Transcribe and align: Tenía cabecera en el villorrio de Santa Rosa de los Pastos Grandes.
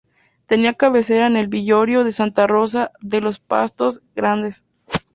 Tenía 0.47 0.73
cabecera 0.73 1.27
en 1.27 1.37
el 1.37 1.47
villorrio 1.47 2.03
de 2.03 2.11
Santa 2.11 2.47
Rosa 2.47 2.89
de 3.01 3.21
los 3.21 3.37
Pastos 3.37 4.01
Grandes. 4.15 4.65